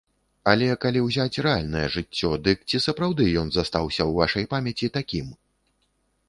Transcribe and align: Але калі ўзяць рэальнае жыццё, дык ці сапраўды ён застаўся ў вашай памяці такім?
Але 0.51 0.67
калі 0.85 0.99
ўзяць 1.07 1.41
рэальнае 1.47 1.83
жыццё, 1.95 2.31
дык 2.47 2.63
ці 2.71 2.81
сапраўды 2.87 3.29
ён 3.43 3.53
застаўся 3.57 4.01
ў 4.09 4.11
вашай 4.23 4.49
памяці 4.55 4.87
такім? 4.99 5.31